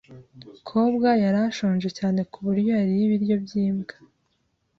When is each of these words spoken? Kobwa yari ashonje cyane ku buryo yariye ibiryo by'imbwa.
Kobwa 0.67 1.09
yari 1.23 1.39
ashonje 1.47 1.89
cyane 1.97 2.19
ku 2.31 2.37
buryo 2.45 2.69
yariye 2.79 3.03
ibiryo 3.05 3.35
by'imbwa. 3.43 3.95